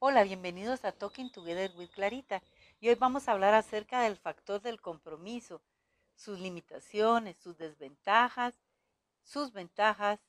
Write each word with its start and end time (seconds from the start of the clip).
Hola, 0.00 0.22
bienvenidos 0.22 0.84
a 0.84 0.92
Talking 0.92 1.32
Together 1.32 1.72
with 1.76 1.90
Clarita. 1.90 2.40
Y 2.78 2.88
hoy 2.88 2.94
vamos 2.94 3.26
a 3.26 3.32
hablar 3.32 3.54
acerca 3.54 4.02
del 4.02 4.16
factor 4.16 4.62
del 4.62 4.80
compromiso, 4.80 5.60
sus 6.14 6.38
limitaciones, 6.38 7.36
sus 7.38 7.58
desventajas, 7.58 8.54
sus 9.24 9.52
ventajas 9.52 10.20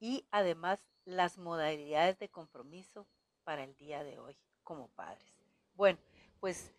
y 0.00 0.26
además 0.30 0.84
las 1.06 1.38
modalidades 1.38 2.18
de 2.18 2.28
compromiso 2.28 3.06
para 3.42 3.64
el 3.64 3.74
día 3.76 4.04
de 4.04 4.18
hoy 4.18 4.36
como 4.64 4.88
padres. 4.88 5.32
Bueno, 5.72 5.98
pues 6.38 6.70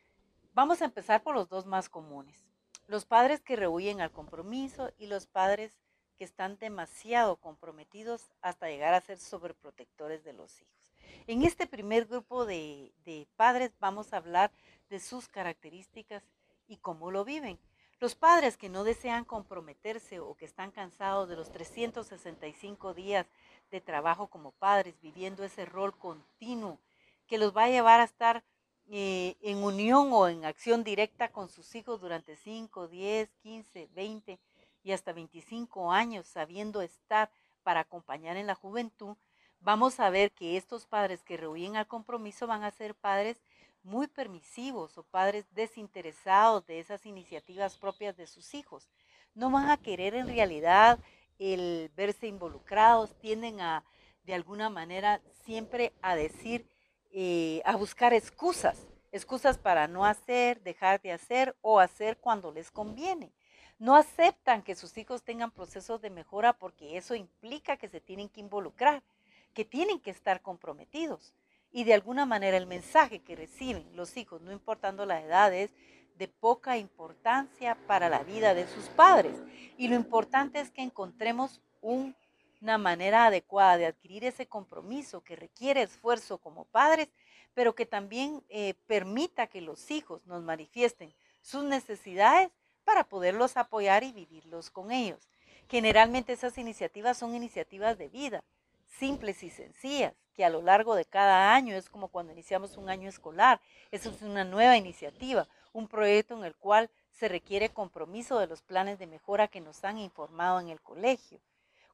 vamos 0.53 0.83
a 0.83 0.85
empezar 0.85 1.23
por 1.23 1.33
los 1.33 1.49
dos 1.49 1.65
más 1.65 1.89
comunes. 1.89 2.45
Los 2.85 3.03
padres 3.03 3.41
que 3.41 3.55
rehuyen 3.55 3.99
al 3.99 4.11
compromiso 4.11 4.91
y 4.99 5.07
los 5.07 5.25
padres 5.25 5.73
que 6.17 6.25
están 6.25 6.59
demasiado 6.59 7.37
comprometidos 7.37 8.29
hasta 8.43 8.67
llegar 8.67 8.93
a 8.93 9.01
ser 9.01 9.17
sobreprotectores 9.17 10.23
de 10.23 10.33
los 10.33 10.61
hijos. 10.61 10.90
En 11.27 11.43
este 11.43 11.67
primer 11.67 12.05
grupo 12.05 12.45
de, 12.45 12.91
padres 13.35 13.71
vamos 13.79 14.13
a 14.13 14.17
hablar 14.17 14.51
de 14.89 14.99
sus 14.99 15.27
características 15.27 16.23
y 16.67 16.77
cómo 16.77 17.11
lo 17.11 17.23
viven. 17.23 17.59
Los 17.99 18.15
padres 18.15 18.57
que 18.57 18.69
no 18.69 18.83
desean 18.83 19.25
comprometerse 19.25 20.19
o 20.19 20.35
que 20.35 20.45
están 20.45 20.71
cansados 20.71 21.29
de 21.29 21.35
los 21.35 21.51
365 21.51 22.93
días 22.93 23.27
de 23.69 23.79
trabajo 23.79 24.27
como 24.27 24.51
padres, 24.51 24.99
viviendo 25.01 25.43
ese 25.43 25.65
rol 25.65 25.95
continuo 25.97 26.79
que 27.27 27.37
los 27.37 27.55
va 27.55 27.65
a 27.65 27.69
llevar 27.69 28.01
a 28.01 28.05
estar 28.05 28.43
eh, 28.89 29.37
en 29.41 29.63
unión 29.63 30.09
o 30.11 30.27
en 30.27 30.43
acción 30.43 30.83
directa 30.83 31.31
con 31.31 31.47
sus 31.47 31.75
hijos 31.75 32.01
durante 32.01 32.35
5, 32.35 32.89
10, 32.89 33.29
15, 33.41 33.89
20 33.93 34.39
y 34.83 34.91
hasta 34.91 35.13
25 35.13 35.93
años, 35.93 36.27
sabiendo 36.27 36.81
estar 36.81 37.31
para 37.63 37.81
acompañar 37.81 38.35
en 38.35 38.47
la 38.47 38.55
juventud, 38.55 39.15
vamos 39.61 39.99
a 39.99 40.09
ver 40.09 40.31
que 40.31 40.57
estos 40.57 40.85
padres 40.85 41.23
que 41.23 41.37
rehuyen 41.37 41.75
al 41.75 41.87
compromiso 41.87 42.47
van 42.47 42.63
a 42.63 42.71
ser 42.71 42.95
padres 42.95 43.37
muy 43.83 44.07
permisivos 44.07 44.97
o 44.97 45.03
padres 45.03 45.45
desinteresados 45.53 46.65
de 46.65 46.79
esas 46.79 47.05
iniciativas 47.05 47.77
propias 47.77 48.17
de 48.17 48.27
sus 48.27 48.53
hijos. 48.53 48.89
No 49.33 49.49
van 49.49 49.69
a 49.69 49.77
querer 49.77 50.13
en 50.15 50.27
realidad 50.27 50.99
el 51.39 51.89
verse 51.95 52.27
involucrados, 52.27 53.17
tienden 53.19 53.61
a, 53.61 53.83
de 54.23 54.33
alguna 54.33 54.69
manera, 54.69 55.21
siempre 55.45 55.93
a 56.01 56.15
decir, 56.15 56.67
eh, 57.11 57.61
a 57.65 57.75
buscar 57.75 58.13
excusas, 58.13 58.87
excusas 59.11 59.57
para 59.57 59.87
no 59.87 60.05
hacer, 60.05 60.61
dejar 60.61 61.01
de 61.01 61.11
hacer 61.11 61.55
o 61.61 61.79
hacer 61.79 62.17
cuando 62.17 62.51
les 62.51 62.69
conviene. 62.69 63.31
No 63.79 63.95
aceptan 63.95 64.61
que 64.61 64.75
sus 64.75 64.95
hijos 64.97 65.23
tengan 65.23 65.49
procesos 65.49 66.01
de 66.01 66.11
mejora 66.11 66.53
porque 66.53 66.97
eso 66.97 67.15
implica 67.15 67.77
que 67.77 67.89
se 67.89 67.99
tienen 67.99 68.29
que 68.29 68.39
involucrar 68.39 69.01
que 69.53 69.65
tienen 69.65 69.99
que 69.99 70.11
estar 70.11 70.41
comprometidos. 70.41 71.33
Y 71.71 71.85
de 71.85 71.93
alguna 71.93 72.25
manera 72.25 72.57
el 72.57 72.67
mensaje 72.67 73.19
que 73.19 73.35
reciben 73.35 73.95
los 73.95 74.17
hijos, 74.17 74.41
no 74.41 74.51
importando 74.51 75.05
la 75.05 75.21
edad, 75.21 75.53
es 75.53 75.71
de 76.17 76.27
poca 76.27 76.77
importancia 76.77 77.75
para 77.87 78.09
la 78.09 78.23
vida 78.23 78.53
de 78.53 78.67
sus 78.67 78.85
padres. 78.89 79.35
Y 79.77 79.87
lo 79.87 79.95
importante 79.95 80.59
es 80.59 80.69
que 80.69 80.81
encontremos 80.81 81.61
una 81.81 82.77
manera 82.77 83.25
adecuada 83.25 83.77
de 83.77 83.85
adquirir 83.87 84.25
ese 84.25 84.47
compromiso 84.47 85.21
que 85.21 85.35
requiere 85.35 85.81
esfuerzo 85.81 86.37
como 86.37 86.65
padres, 86.65 87.09
pero 87.53 87.73
que 87.73 87.85
también 87.85 88.43
eh, 88.49 88.75
permita 88.85 89.47
que 89.47 89.61
los 89.61 89.89
hijos 89.91 90.25
nos 90.25 90.43
manifiesten 90.43 91.13
sus 91.41 91.63
necesidades 91.63 92.49
para 92.83 93.03
poderlos 93.03 93.57
apoyar 93.57 94.03
y 94.03 94.11
vivirlos 94.11 94.69
con 94.69 94.91
ellos. 94.91 95.27
Generalmente 95.69 96.33
esas 96.33 96.57
iniciativas 96.57 97.17
son 97.17 97.33
iniciativas 97.33 97.97
de 97.97 98.09
vida, 98.09 98.43
simples 98.97 99.43
y 99.43 99.49
sencillas, 99.49 100.13
que 100.33 100.45
a 100.45 100.49
lo 100.49 100.61
largo 100.61 100.95
de 100.95 101.05
cada 101.05 101.53
año 101.53 101.75
es 101.75 101.89
como 101.89 102.09
cuando 102.09 102.33
iniciamos 102.33 102.77
un 102.77 102.89
año 102.89 103.09
escolar. 103.09 103.59
Eso 103.91 104.09
es 104.09 104.21
una 104.21 104.43
nueva 104.43 104.77
iniciativa, 104.77 105.47
un 105.73 105.87
proyecto 105.87 106.37
en 106.37 106.43
el 106.43 106.55
cual 106.55 106.89
se 107.11 107.27
requiere 107.27 107.69
compromiso 107.69 108.39
de 108.39 108.47
los 108.47 108.61
planes 108.61 108.99
de 108.99 109.07
mejora 109.07 109.47
que 109.47 109.61
nos 109.61 109.83
han 109.83 109.97
informado 109.97 110.59
en 110.59 110.69
el 110.69 110.81
colegio. 110.81 111.39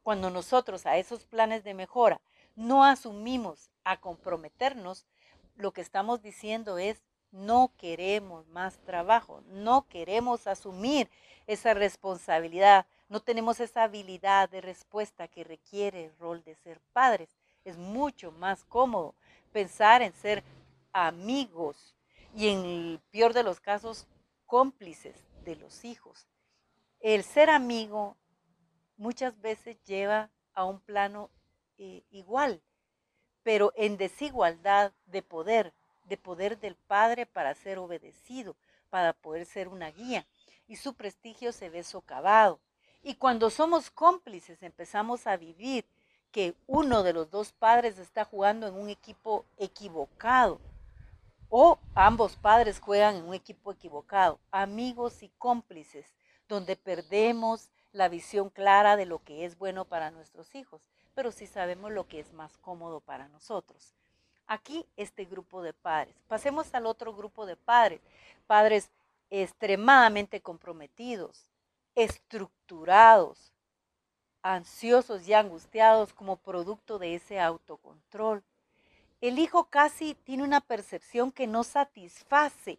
Cuando 0.03 0.29
nosotros 0.29 0.85
a 0.85 0.97
esos 0.97 1.25
planes 1.25 1.63
de 1.63 1.73
mejora 1.73 2.21
no 2.55 2.83
asumimos 2.83 3.69
a 3.83 3.97
comprometernos, 3.97 5.05
lo 5.55 5.71
que 5.71 5.81
estamos 5.81 6.21
diciendo 6.21 6.77
es 6.77 7.03
no 7.31 7.71
queremos 7.77 8.47
más 8.47 8.77
trabajo, 8.79 9.41
no 9.47 9.87
queremos 9.87 10.47
asumir 10.47 11.09
esa 11.45 11.73
responsabilidad 11.73 12.85
no 13.09 13.21
tenemos 13.21 13.59
esa 13.59 13.83
habilidad 13.83 14.49
de 14.49 14.61
respuesta 14.61 15.27
que 15.27 15.43
requiere 15.43 16.05
el 16.05 16.17
rol 16.17 16.43
de 16.43 16.55
ser 16.55 16.79
padres. 16.93 17.29
Es 17.63 17.77
mucho 17.77 18.31
más 18.31 18.65
cómodo 18.65 19.15
pensar 19.51 20.01
en 20.01 20.13
ser 20.13 20.43
amigos 20.91 21.95
y 22.35 22.49
en 22.49 22.65
el 22.65 22.99
peor 23.11 23.33
de 23.33 23.43
los 23.43 23.59
casos 23.59 24.07
cómplices 24.45 25.15
de 25.43 25.55
los 25.55 25.85
hijos. 25.85 26.27
El 26.99 27.23
ser 27.23 27.49
amigo 27.49 28.17
muchas 28.97 29.39
veces 29.41 29.81
lleva 29.83 30.29
a 30.53 30.65
un 30.65 30.79
plano 30.79 31.29
eh, 31.77 32.03
igual, 32.09 32.61
pero 33.43 33.71
en 33.75 33.97
desigualdad 33.97 34.91
de 35.05 35.21
poder, 35.21 35.73
de 36.05 36.17
poder 36.17 36.59
del 36.59 36.75
padre 36.75 37.25
para 37.25 37.53
ser 37.53 37.77
obedecido, 37.77 38.55
para 38.89 39.13
poder 39.13 39.45
ser 39.45 39.67
una 39.67 39.91
guía, 39.91 40.25
y 40.67 40.75
su 40.75 40.95
prestigio 40.95 41.51
se 41.51 41.69
ve 41.69 41.83
socavado. 41.83 42.59
Y 43.07 43.15
cuando 43.15 43.49
somos 43.49 43.89
cómplices 43.89 44.61
empezamos 44.61 45.27
a 45.27 45.37
vivir 45.37 45.85
que 46.29 46.55
uno 46.67 47.03
de 47.03 47.13
los 47.13 47.31
dos 47.31 47.53
padres 47.53 47.99
está 47.99 48.25
jugando 48.25 48.67
en 48.67 48.73
un 48.73 48.89
equipo 48.89 49.45
equivocado 49.57 50.59
o 51.47 51.79
ambos 51.95 52.35
padres 52.35 52.81
juegan 52.81 53.15
en 53.15 53.23
un 53.23 53.33
equipo 53.33 53.71
equivocado, 53.71 54.41
amigos 54.51 55.23
y 55.23 55.29
cómplices, 55.37 56.17
donde 56.49 56.75
perdemos 56.75 57.69
la 57.93 58.09
visión 58.09 58.49
clara 58.49 58.97
de 58.97 59.05
lo 59.05 59.23
que 59.23 59.45
es 59.45 59.57
bueno 59.57 59.85
para 59.85 60.11
nuestros 60.11 60.53
hijos, 60.53 60.81
pero 61.15 61.31
sí 61.31 61.47
sabemos 61.47 61.93
lo 61.93 62.09
que 62.09 62.19
es 62.19 62.33
más 62.33 62.57
cómodo 62.57 62.99
para 62.99 63.29
nosotros. 63.29 63.95
Aquí 64.47 64.85
este 64.97 65.23
grupo 65.23 65.61
de 65.61 65.71
padres. 65.71 66.13
Pasemos 66.27 66.73
al 66.73 66.85
otro 66.85 67.15
grupo 67.15 67.45
de 67.45 67.55
padres, 67.55 68.01
padres 68.47 68.89
extremadamente 69.29 70.41
comprometidos, 70.41 71.45
estructurados, 71.97 73.51
ansiosos 74.43 75.27
y 75.27 75.33
angustiados 75.33 76.13
como 76.13 76.37
producto 76.37 76.99
de 76.99 77.15
ese 77.15 77.39
autocontrol. 77.39 78.43
El 79.19 79.39
hijo 79.39 79.65
casi 79.65 80.13
tiene 80.13 80.43
una 80.43 80.61
percepción 80.61 81.31
que 81.31 81.47
no 81.47 81.63
satisface 81.63 82.77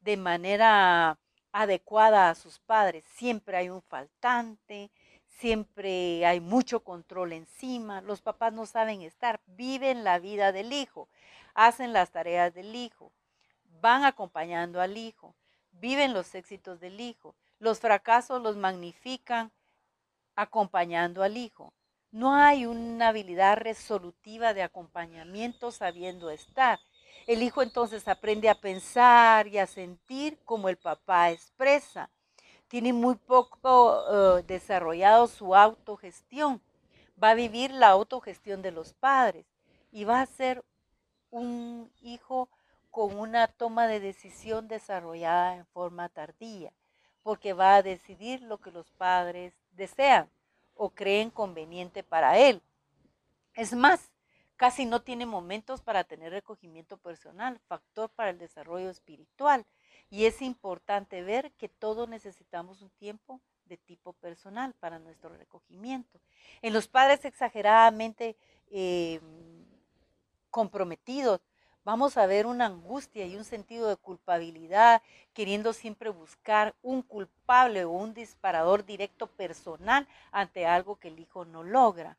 de 0.00 0.16
manera 0.16 1.18
adecuada 1.52 2.30
a 2.30 2.34
sus 2.34 2.58
padres. 2.58 3.04
Siempre 3.14 3.58
hay 3.58 3.68
un 3.68 3.82
faltante, 3.82 4.90
siempre 5.28 6.24
hay 6.24 6.40
mucho 6.40 6.80
control 6.80 7.34
encima, 7.34 8.00
los 8.00 8.22
papás 8.22 8.54
no 8.54 8.64
saben 8.64 9.02
estar, 9.02 9.42
viven 9.46 10.04
la 10.04 10.18
vida 10.18 10.52
del 10.52 10.72
hijo, 10.72 11.10
hacen 11.52 11.92
las 11.92 12.12
tareas 12.12 12.54
del 12.54 12.74
hijo, 12.74 13.12
van 13.82 14.04
acompañando 14.04 14.80
al 14.80 14.96
hijo, 14.96 15.34
viven 15.72 16.14
los 16.14 16.34
éxitos 16.34 16.80
del 16.80 16.98
hijo, 16.98 17.34
los 17.64 17.80
fracasos 17.80 18.42
los 18.42 18.56
magnifican 18.56 19.50
acompañando 20.36 21.22
al 21.22 21.38
hijo. 21.38 21.72
No 22.10 22.34
hay 22.34 22.66
una 22.66 23.08
habilidad 23.08 23.56
resolutiva 23.56 24.52
de 24.52 24.62
acompañamiento 24.62 25.72
sabiendo 25.72 26.28
estar. 26.28 26.78
El 27.26 27.42
hijo 27.42 27.62
entonces 27.62 28.06
aprende 28.06 28.50
a 28.50 28.60
pensar 28.60 29.48
y 29.48 29.56
a 29.56 29.66
sentir 29.66 30.38
como 30.44 30.68
el 30.68 30.76
papá 30.76 31.30
expresa. 31.30 32.10
Tiene 32.68 32.92
muy 32.92 33.14
poco 33.14 34.04
eh, 34.10 34.44
desarrollado 34.46 35.26
su 35.26 35.56
autogestión. 35.56 36.60
Va 37.20 37.30
a 37.30 37.34
vivir 37.34 37.70
la 37.70 37.88
autogestión 37.88 38.60
de 38.60 38.72
los 38.72 38.92
padres 38.92 39.46
y 39.90 40.04
va 40.04 40.20
a 40.20 40.26
ser 40.26 40.62
un 41.30 41.90
hijo 42.02 42.50
con 42.90 43.18
una 43.18 43.48
toma 43.48 43.86
de 43.86 44.00
decisión 44.00 44.68
desarrollada 44.68 45.56
en 45.56 45.64
forma 45.64 46.10
tardía 46.10 46.70
porque 47.24 47.54
va 47.54 47.76
a 47.76 47.82
decidir 47.82 48.42
lo 48.42 48.58
que 48.58 48.70
los 48.70 48.92
padres 48.92 49.54
desean 49.72 50.30
o 50.74 50.90
creen 50.90 51.30
conveniente 51.30 52.04
para 52.04 52.38
él. 52.38 52.62
Es 53.54 53.72
más, 53.72 54.12
casi 54.56 54.84
no 54.84 55.02
tiene 55.02 55.24
momentos 55.24 55.80
para 55.80 56.04
tener 56.04 56.32
recogimiento 56.32 56.98
personal, 56.98 57.58
factor 57.66 58.10
para 58.10 58.30
el 58.30 58.38
desarrollo 58.38 58.90
espiritual. 58.90 59.64
Y 60.10 60.26
es 60.26 60.42
importante 60.42 61.22
ver 61.22 61.50
que 61.52 61.68
todos 61.68 62.08
necesitamos 62.08 62.82
un 62.82 62.90
tiempo 62.90 63.40
de 63.64 63.78
tipo 63.78 64.12
personal 64.12 64.74
para 64.74 64.98
nuestro 64.98 65.30
recogimiento. 65.30 66.20
En 66.60 66.74
los 66.74 66.88
padres 66.88 67.24
exageradamente 67.24 68.36
eh, 68.70 69.18
comprometidos, 70.50 71.40
vamos 71.84 72.16
a 72.16 72.26
ver 72.26 72.46
una 72.46 72.66
angustia 72.66 73.26
y 73.26 73.36
un 73.36 73.44
sentido 73.44 73.88
de 73.88 73.96
culpabilidad, 73.96 75.02
queriendo 75.32 75.72
siempre 75.72 76.10
buscar 76.10 76.74
un 76.82 77.02
culpable 77.02 77.84
o 77.84 77.90
un 77.90 78.14
disparador 78.14 78.84
directo 78.84 79.26
personal 79.26 80.08
ante 80.32 80.66
algo 80.66 80.96
que 80.96 81.08
el 81.08 81.20
hijo 81.20 81.44
no 81.44 81.62
logra. 81.62 82.16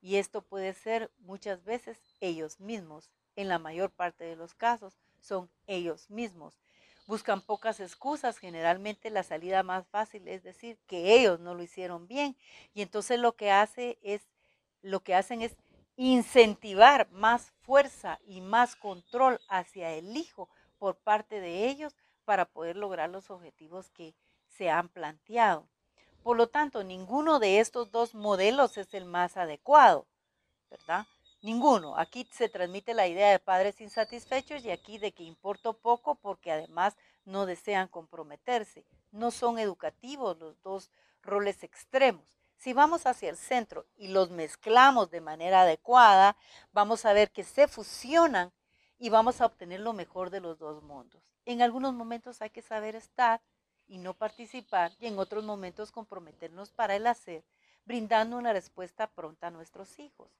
Y 0.00 0.16
esto 0.16 0.42
puede 0.42 0.74
ser 0.74 1.10
muchas 1.20 1.64
veces 1.64 1.98
ellos 2.20 2.60
mismos 2.60 3.10
en 3.36 3.48
la 3.48 3.58
mayor 3.58 3.90
parte 3.90 4.24
de 4.24 4.36
los 4.36 4.54
casos 4.54 4.98
son 5.20 5.48
ellos 5.66 6.10
mismos. 6.10 6.54
Buscan 7.06 7.40
pocas 7.40 7.80
excusas, 7.80 8.38
generalmente 8.38 9.10
la 9.10 9.22
salida 9.22 9.62
más 9.62 9.86
fácil 9.86 10.26
es 10.28 10.42
decir 10.42 10.78
que 10.86 11.14
ellos 11.14 11.38
no 11.40 11.54
lo 11.54 11.62
hicieron 11.62 12.06
bien 12.06 12.36
y 12.74 12.82
entonces 12.82 13.18
lo 13.18 13.32
que 13.36 13.50
hace 13.50 13.98
es 14.02 14.22
lo 14.82 15.00
que 15.00 15.14
hacen 15.14 15.40
es 15.40 15.56
incentivar 15.96 17.08
más 17.10 17.52
fuerza 17.62 18.18
y 18.26 18.40
más 18.40 18.76
control 18.76 19.40
hacia 19.48 19.92
el 19.92 20.16
hijo 20.16 20.48
por 20.78 20.96
parte 20.96 21.40
de 21.40 21.68
ellos 21.68 21.94
para 22.24 22.46
poder 22.46 22.76
lograr 22.76 23.10
los 23.10 23.30
objetivos 23.30 23.90
que 23.90 24.14
se 24.48 24.70
han 24.70 24.88
planteado. 24.88 25.68
Por 26.22 26.36
lo 26.36 26.48
tanto, 26.48 26.82
ninguno 26.84 27.38
de 27.38 27.60
estos 27.60 27.90
dos 27.90 28.14
modelos 28.14 28.78
es 28.78 28.94
el 28.94 29.04
más 29.04 29.36
adecuado, 29.36 30.06
¿verdad? 30.70 31.06
Ninguno. 31.42 31.98
Aquí 31.98 32.26
se 32.32 32.48
transmite 32.48 32.94
la 32.94 33.06
idea 33.06 33.30
de 33.30 33.38
padres 33.38 33.80
insatisfechos 33.80 34.64
y 34.64 34.70
aquí 34.70 34.96
de 34.96 35.12
que 35.12 35.22
importo 35.22 35.74
poco 35.74 36.14
porque 36.14 36.50
además 36.50 36.96
no 37.26 37.44
desean 37.44 37.88
comprometerse. 37.88 38.86
No 39.12 39.30
son 39.30 39.58
educativos 39.58 40.38
los 40.38 40.62
dos 40.62 40.90
roles 41.22 41.62
extremos. 41.62 42.24
Si 42.64 42.72
vamos 42.72 43.04
hacia 43.04 43.28
el 43.28 43.36
centro 43.36 43.84
y 43.98 44.08
los 44.08 44.30
mezclamos 44.30 45.10
de 45.10 45.20
manera 45.20 45.60
adecuada, 45.60 46.34
vamos 46.72 47.04
a 47.04 47.12
ver 47.12 47.30
que 47.30 47.44
se 47.44 47.68
fusionan 47.68 48.52
y 48.98 49.10
vamos 49.10 49.42
a 49.42 49.44
obtener 49.44 49.80
lo 49.80 49.92
mejor 49.92 50.30
de 50.30 50.40
los 50.40 50.58
dos 50.58 50.82
mundos. 50.82 51.20
En 51.44 51.60
algunos 51.60 51.92
momentos 51.92 52.40
hay 52.40 52.48
que 52.48 52.62
saber 52.62 52.96
estar 52.96 53.42
y 53.86 53.98
no 53.98 54.14
participar 54.14 54.92
y 54.98 55.08
en 55.08 55.18
otros 55.18 55.44
momentos 55.44 55.92
comprometernos 55.92 56.72
para 56.72 56.96
el 56.96 57.06
hacer, 57.06 57.44
brindando 57.84 58.38
una 58.38 58.54
respuesta 58.54 59.08
pronta 59.08 59.48
a 59.48 59.50
nuestros 59.50 59.98
hijos. 59.98 60.30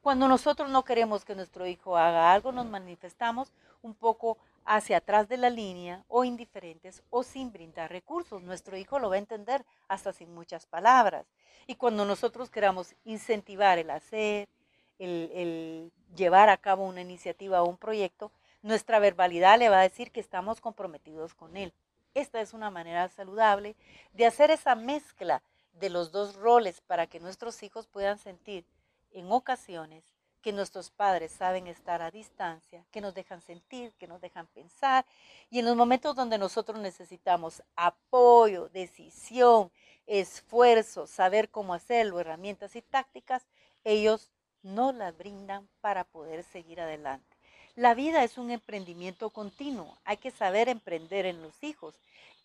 Cuando 0.00 0.28
nosotros 0.28 0.70
no 0.70 0.84
queremos 0.84 1.24
que 1.24 1.34
nuestro 1.34 1.66
hijo 1.66 1.96
haga 1.96 2.32
algo, 2.32 2.52
nos 2.52 2.66
manifestamos 2.66 3.52
un 3.82 3.96
poco 3.96 4.38
hacia 4.64 4.98
atrás 4.98 5.28
de 5.28 5.36
la 5.36 5.50
línea 5.50 6.04
o 6.08 6.24
indiferentes 6.24 7.02
o 7.10 7.22
sin 7.22 7.52
brindar 7.52 7.90
recursos. 7.90 8.42
Nuestro 8.42 8.76
hijo 8.76 8.98
lo 8.98 9.10
va 9.10 9.16
a 9.16 9.18
entender 9.18 9.64
hasta 9.88 10.12
sin 10.12 10.34
muchas 10.34 10.66
palabras. 10.66 11.26
Y 11.66 11.76
cuando 11.76 12.04
nosotros 12.04 12.50
queramos 12.50 12.94
incentivar 13.04 13.78
el 13.78 13.90
hacer, 13.90 14.48
el, 14.98 15.92
llevar 16.14 16.48
a 16.48 16.56
cabo 16.56 16.84
una 16.84 17.00
iniciativa 17.00 17.62
o 17.62 17.68
un 17.68 17.76
proyecto, 17.76 18.30
nuestra 18.62 18.98
verbalidad 18.98 19.58
le 19.58 19.68
va 19.68 19.80
a 19.80 19.88
decir 19.88 20.10
que 20.10 20.20
estamos 20.20 20.60
comprometidos 20.60 21.34
con 21.34 21.56
él. 21.56 21.72
Esta 22.14 22.40
es 22.40 22.54
una 22.54 22.70
manera 22.70 23.08
saludable 23.08 23.76
de 24.12 24.26
hacer 24.26 24.50
esa 24.50 24.74
mezcla 24.74 25.42
de 25.74 25.90
los 25.90 26.12
dos 26.12 26.36
roles 26.36 26.80
para 26.80 27.06
que 27.06 27.20
nuestros 27.20 27.62
hijos 27.62 27.88
puedan 27.88 28.18
sentir 28.18 28.64
en 29.10 29.30
ocasiones 29.32 30.13
que 30.44 30.52
nuestros 30.52 30.90
padres 30.90 31.32
saben 31.32 31.66
estar 31.68 32.02
a 32.02 32.10
distancia, 32.10 32.84
que 32.90 33.00
nos 33.00 33.14
dejan 33.14 33.40
sentir, 33.40 33.94
que 33.94 34.06
nos 34.06 34.20
dejan 34.20 34.46
pensar. 34.48 35.06
Y 35.50 35.58
en 35.58 35.64
los 35.64 35.74
momentos 35.74 36.14
donde 36.14 36.36
nosotros 36.36 36.78
necesitamos 36.80 37.62
apoyo, 37.76 38.68
decisión, 38.68 39.72
esfuerzo, 40.06 41.06
saber 41.06 41.48
cómo 41.48 41.72
hacerlo, 41.72 42.20
herramientas 42.20 42.76
y 42.76 42.82
tácticas, 42.82 43.42
ellos 43.84 44.28
no 44.62 44.92
las 44.92 45.16
brindan 45.16 45.66
para 45.80 46.04
poder 46.04 46.44
seguir 46.44 46.78
adelante. 46.78 47.38
La 47.74 47.94
vida 47.94 48.22
es 48.22 48.36
un 48.36 48.50
emprendimiento 48.50 49.30
continuo. 49.30 49.96
Hay 50.04 50.18
que 50.18 50.30
saber 50.30 50.68
emprender 50.68 51.24
en 51.24 51.40
los 51.40 51.54
hijos 51.62 51.94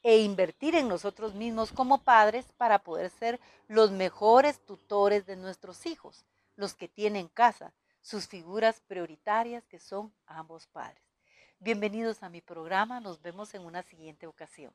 e 0.04 0.20
invertir 0.20 0.74
en 0.76 0.88
nosotros 0.88 1.34
mismos 1.34 1.74
como 1.74 1.98
padres 1.98 2.46
para 2.56 2.80
poder 2.80 3.10
ser 3.10 3.42
los 3.68 3.92
mejores 3.92 4.66
tutores 4.66 5.26
de 5.26 5.36
nuestros 5.36 5.86
hijos, 5.86 6.24
los 6.56 6.74
que 6.76 6.88
tienen 6.88 7.28
casa, 7.28 7.74
sus 8.02 8.28
figuras 8.28 8.82
prioritarias 8.88 9.66
que 9.68 9.80
son 9.80 10.14
ambos 10.26 10.68
padres. 10.68 11.04
Bienvenidos 11.60 12.24
a 12.24 12.30
mi 12.30 12.42
programa, 12.42 13.00
nos 13.00 13.22
vemos 13.22 13.54
en 13.54 13.66
una 13.66 13.84
siguiente 13.84 14.28
ocasión. 14.28 14.74